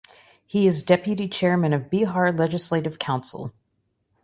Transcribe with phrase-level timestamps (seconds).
[0.47, 3.53] He is Deputy Chairman of Bihar Legislative Council.